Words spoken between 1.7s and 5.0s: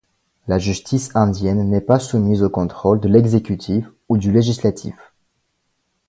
pas soumise au contrôle de l'exécutif ou du législatif.